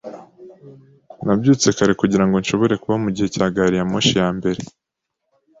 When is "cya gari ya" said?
3.35-3.85